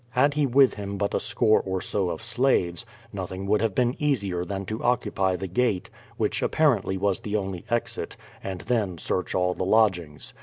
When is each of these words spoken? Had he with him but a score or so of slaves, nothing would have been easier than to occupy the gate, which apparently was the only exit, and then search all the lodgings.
Had 0.09 0.33
he 0.33 0.47
with 0.47 0.73
him 0.73 0.97
but 0.97 1.13
a 1.13 1.19
score 1.19 1.61
or 1.61 1.79
so 1.79 2.09
of 2.09 2.23
slaves, 2.23 2.87
nothing 3.13 3.45
would 3.45 3.61
have 3.61 3.75
been 3.75 3.95
easier 4.01 4.43
than 4.43 4.65
to 4.65 4.81
occupy 4.83 5.35
the 5.35 5.45
gate, 5.45 5.91
which 6.17 6.41
apparently 6.41 6.97
was 6.97 7.19
the 7.19 7.35
only 7.35 7.65
exit, 7.69 8.17
and 8.43 8.61
then 8.61 8.97
search 8.97 9.35
all 9.35 9.53
the 9.53 9.63
lodgings. 9.63 10.33